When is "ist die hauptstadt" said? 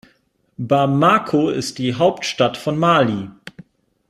1.51-2.57